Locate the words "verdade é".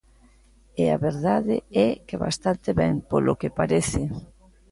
1.07-1.87